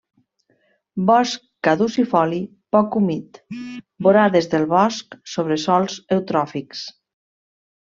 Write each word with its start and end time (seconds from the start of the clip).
Bosc 1.09 1.43
caducifoli 1.67 2.39
poc 2.77 2.97
humit, 3.01 3.39
vorades 4.09 4.51
del 4.55 4.67
bosc 4.73 5.21
sobre 5.37 5.61
sòls 5.67 6.01
eutròfics. 6.19 6.85